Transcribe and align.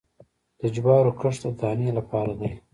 د 0.59 0.61
جوارو 0.75 1.11
کښت 1.21 1.41
د 1.45 1.47
دانې 1.59 1.89
لپاره 1.97 2.33
دی 2.39 2.49